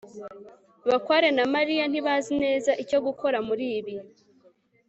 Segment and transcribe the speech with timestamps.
[0.89, 3.95] bakware na mariya ntibazi neza icyo gukora muri ibi